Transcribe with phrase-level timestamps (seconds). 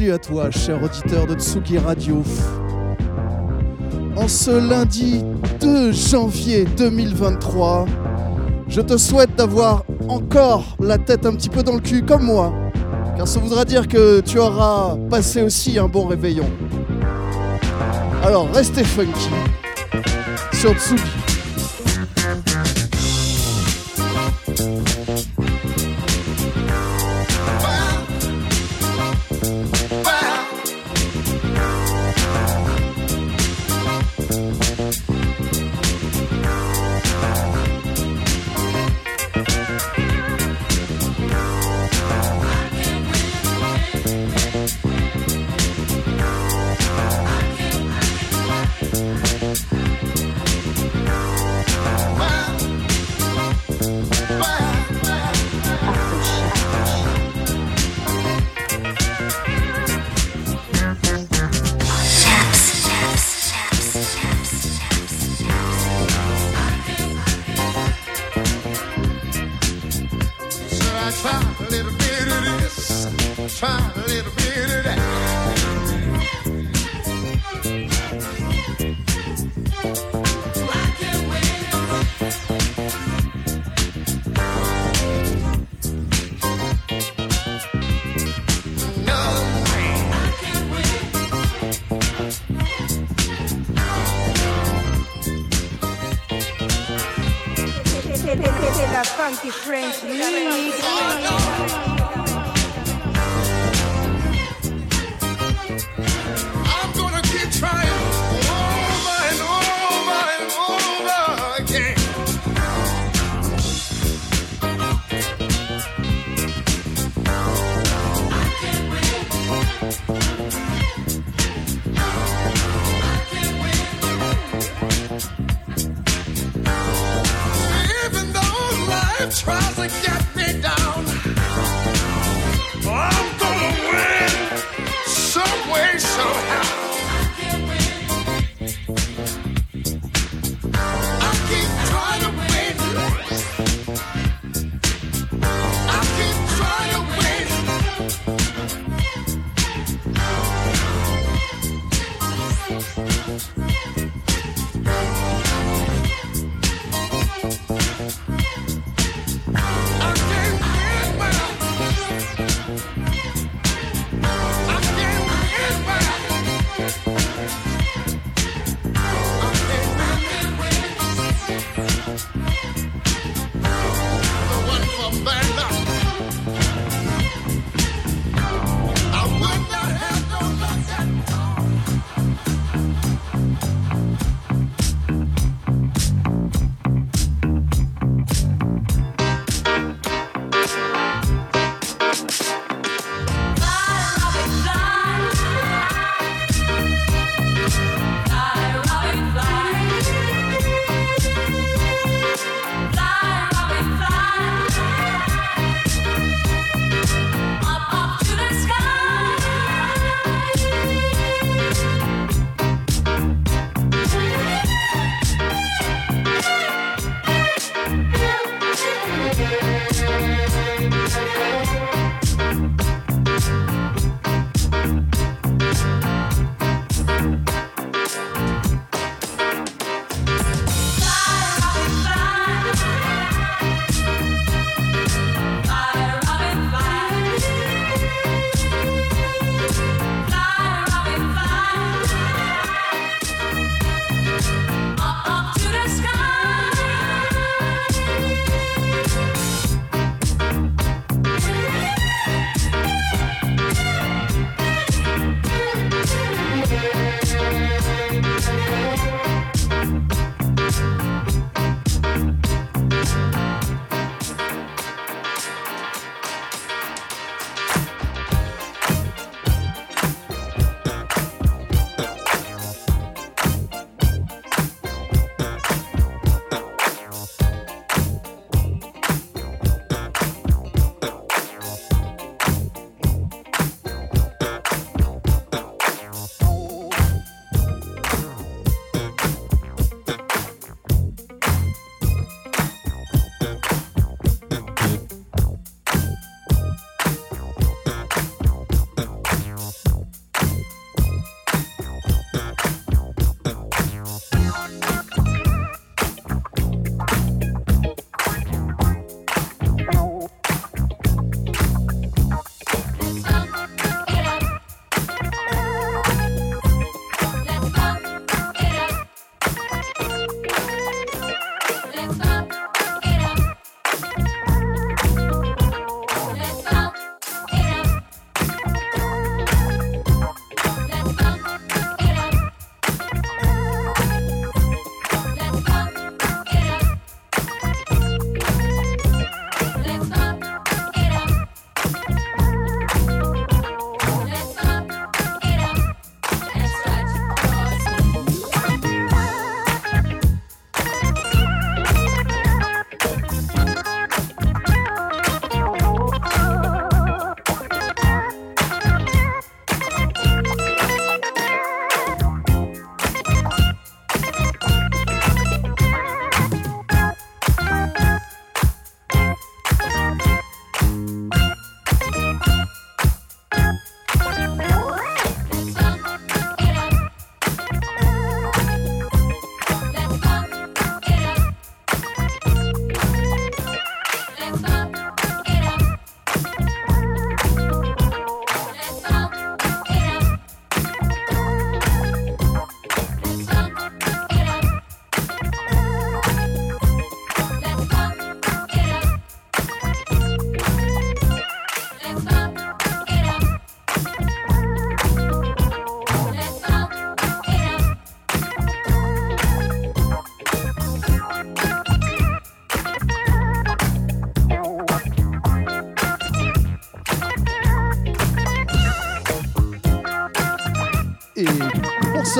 [0.00, 2.22] Salut à toi, cher auditeur de Tsugi Radio.
[4.16, 5.22] En ce lundi
[5.60, 7.84] 2 janvier 2023,
[8.66, 12.50] je te souhaite d'avoir encore la tête un petit peu dans le cul comme moi,
[13.18, 16.48] car ça voudra dire que tu auras passé aussi un bon réveillon.
[18.24, 19.28] Alors restez funky
[20.54, 21.19] sur Tsugi.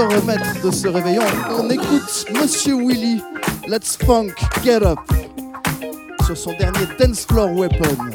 [0.09, 1.23] remettre de ce réveillon,
[1.59, 3.23] on écoute Monsieur Willy,
[3.67, 4.99] Let's Funk, Get Up,
[6.25, 8.11] sur son dernier Dance Floor Weapon.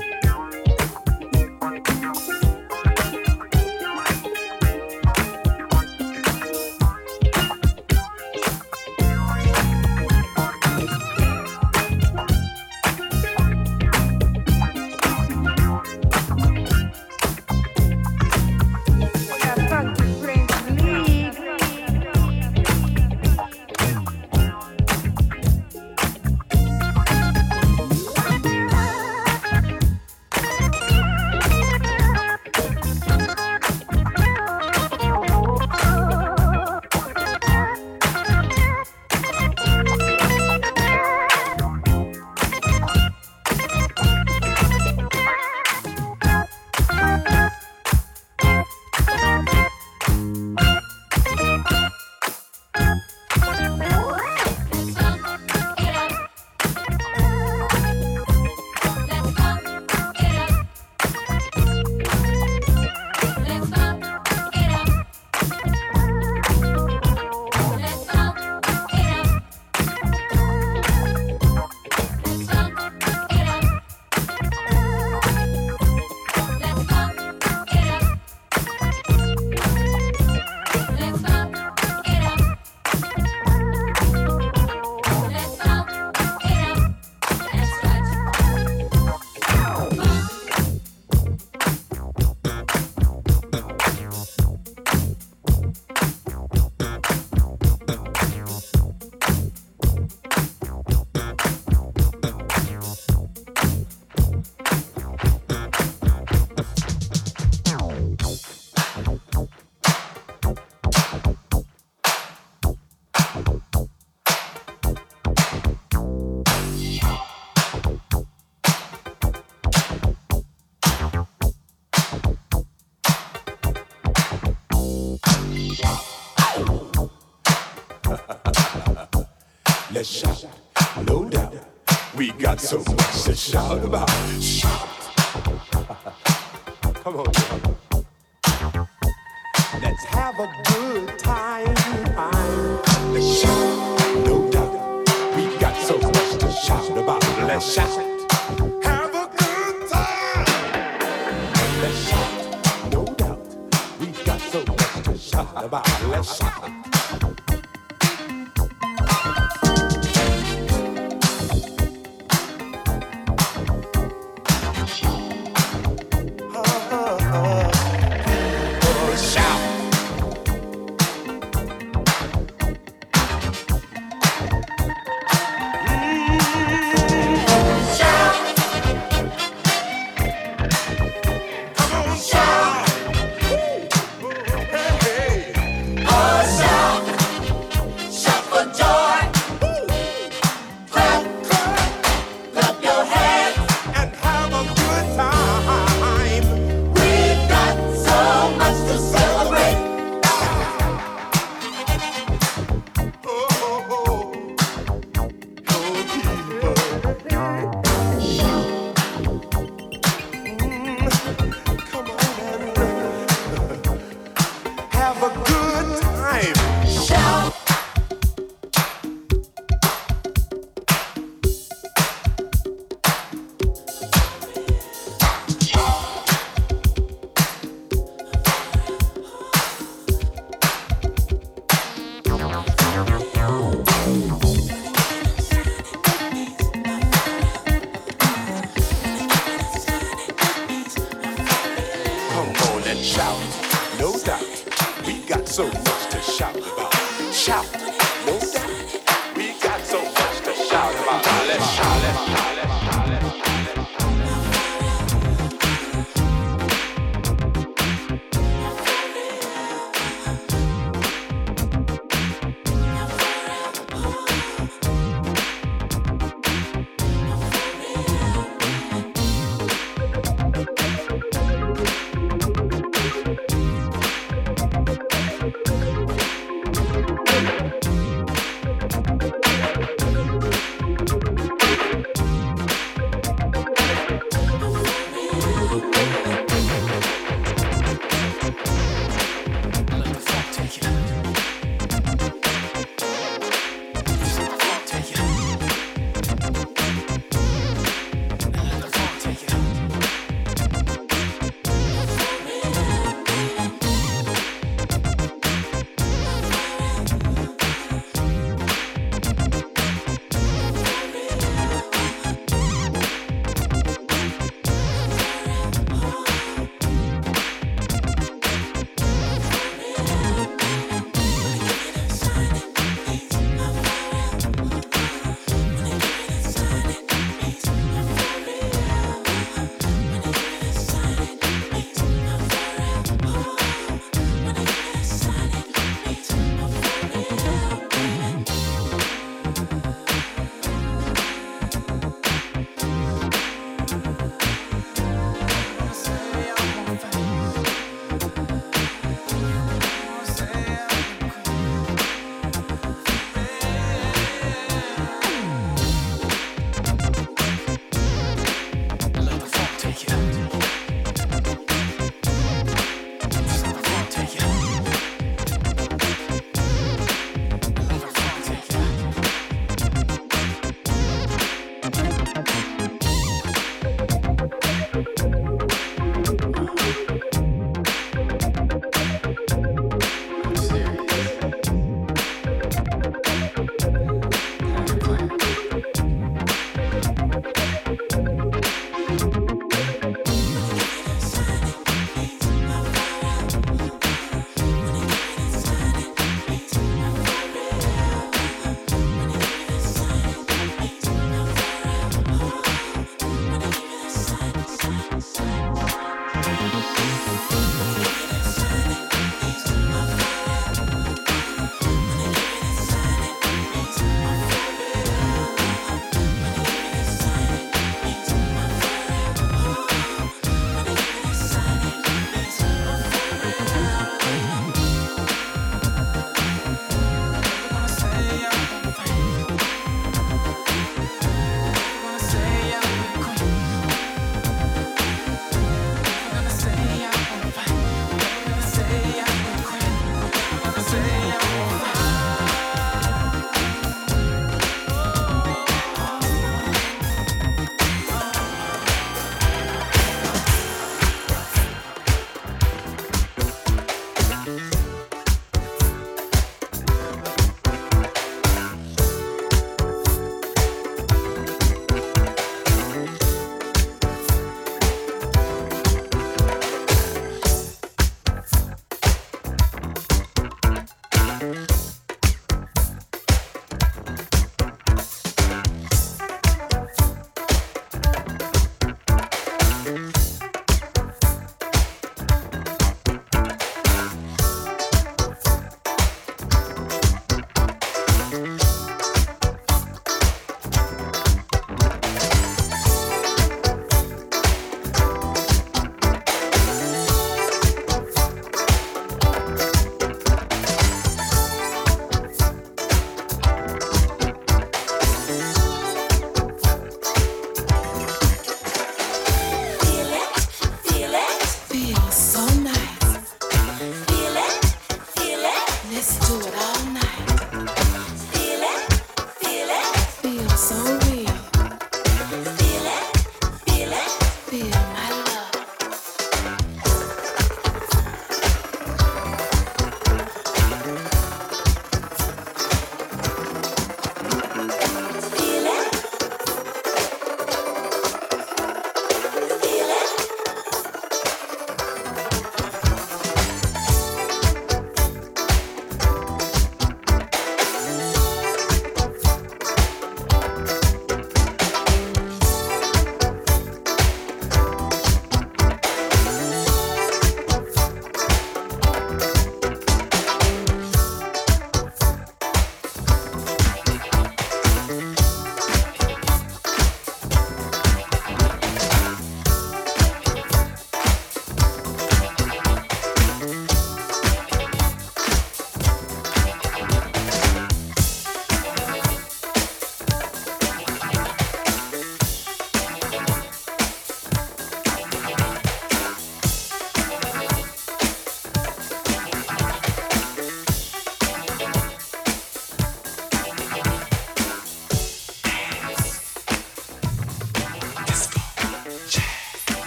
[132.59, 134.14] so much to shout about.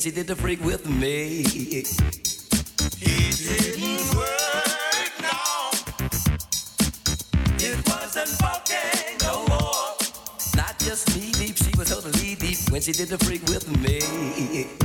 [0.00, 1.42] chance he did the freak with me.
[1.42, 1.86] It
[3.36, 5.70] didn't work, no.
[7.58, 9.96] It wasn't fucking no more.
[10.56, 14.79] Not just me deep, she was totally deep when she did the freak with me.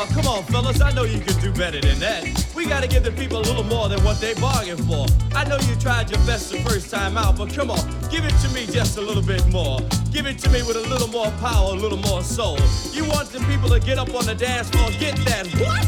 [0.00, 2.22] Oh, come on, fellas, I know you can do better than that.
[2.54, 5.06] We gotta give the people a little more than what they bargained for.
[5.34, 8.30] I know you tried your best the first time out, but come on, give it
[8.42, 9.80] to me just a little bit more.
[10.12, 12.56] Give it to me with a little more power, a little more soul.
[12.92, 15.84] You want the people to get up on the dance floor, get that what?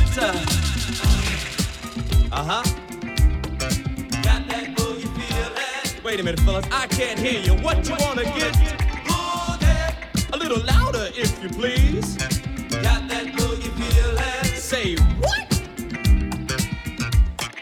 [2.32, 2.62] Uh huh.
[4.24, 6.02] Got that boogie feeling.
[6.02, 7.54] Wait a minute, fellas, I can't hear you.
[7.62, 8.56] What you wanna get?
[10.32, 12.16] A little louder, if you please.
[12.82, 13.49] Got that boogie.
[14.70, 15.48] Say what?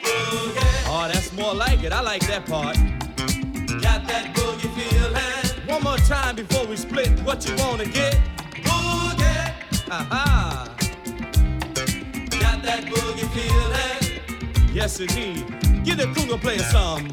[0.05, 0.61] Boogie.
[0.85, 1.91] Oh, that's more like it.
[1.91, 2.77] I like that part.
[3.81, 5.67] Got that boogie feeling.
[5.67, 7.09] One more time before we split.
[7.21, 8.19] What you wanna get?
[8.63, 9.91] Boogie.
[9.91, 10.69] Aha.
[12.43, 14.75] Got that boogie feeling.
[14.75, 15.47] Yes, indeed.
[15.85, 17.09] Give the cougar player some.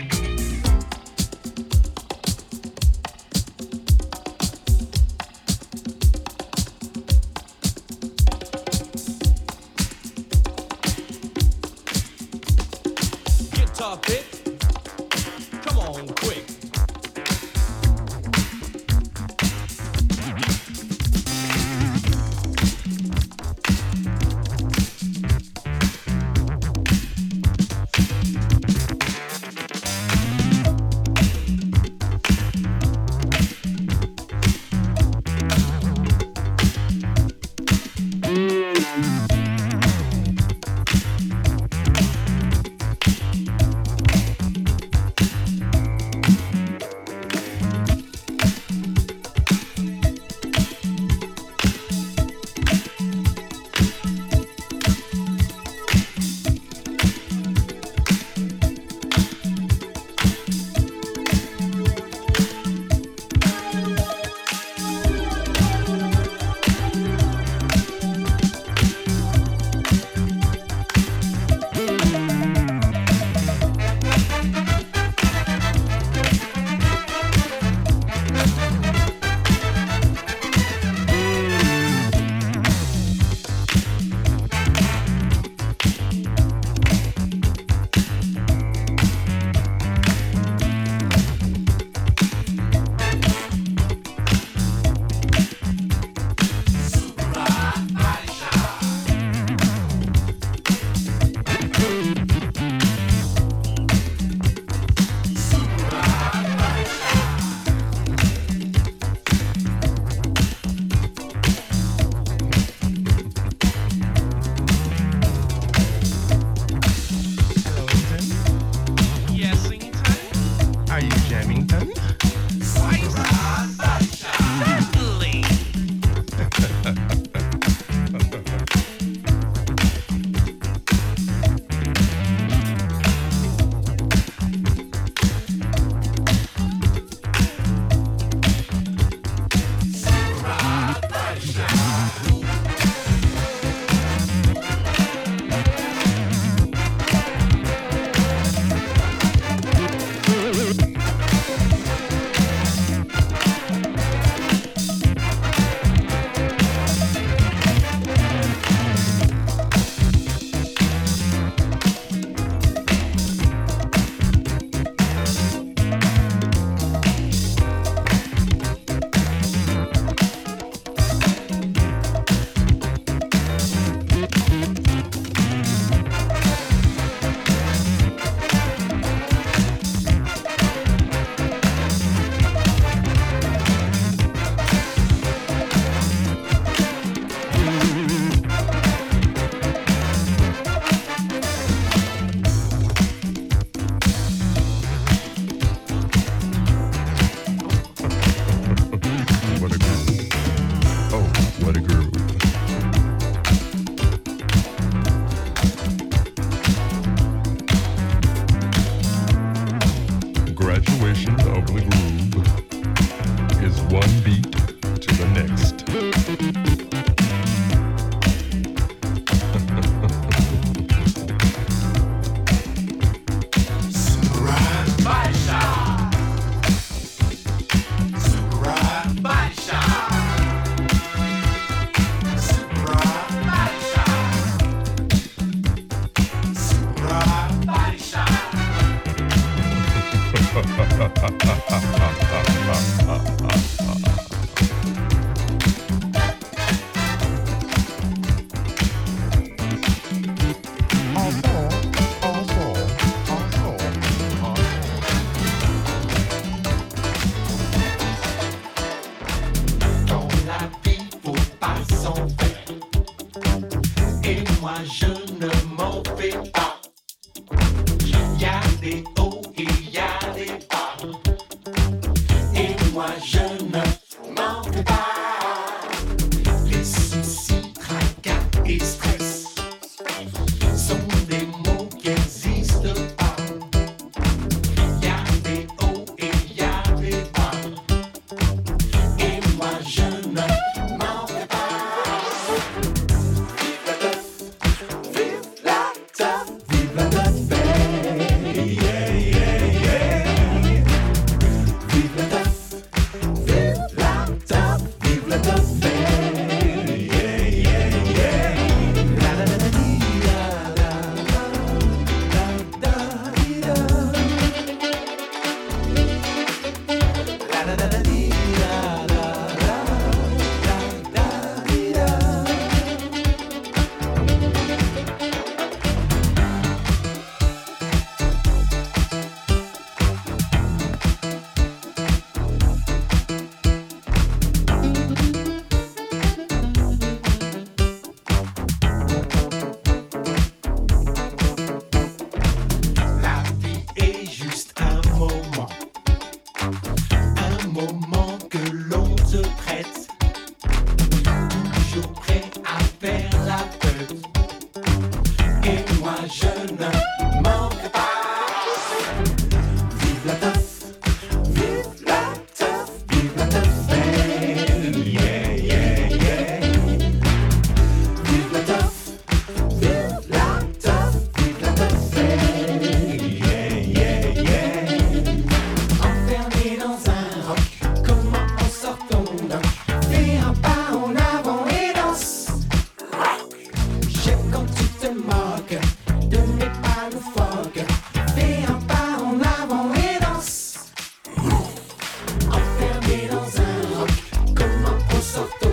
[395.35, 395.64] soft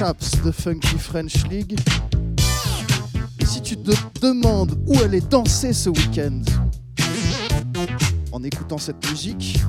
[0.00, 1.78] Chaps de Funky French League.
[3.38, 3.90] Et si tu te
[4.22, 6.40] demandes où aller danser ce week-end
[8.32, 9.60] en écoutant cette musique,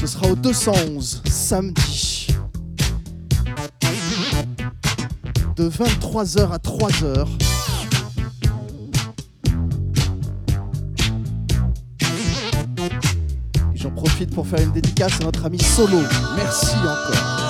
[0.00, 2.28] ce sera au 211 samedi.
[5.56, 7.28] De 23h à 3h.
[13.74, 16.00] Et J'en profite pour faire une dédicace à notre ami Solo.
[16.38, 17.43] Merci encore.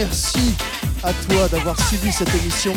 [0.00, 0.56] Merci
[1.02, 2.72] à toi d'avoir suivi cette émission.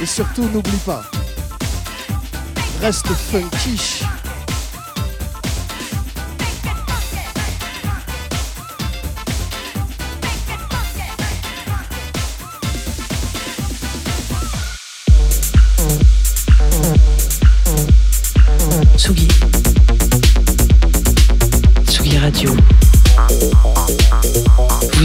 [0.00, 1.02] Et surtout, n'oublie pas,
[2.80, 4.02] reste funky.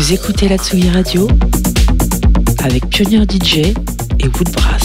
[0.06, 1.28] Vous écoutez la Tsugi Radio
[2.64, 3.74] avec Pionnier DJ
[4.20, 4.85] et Woodbrass.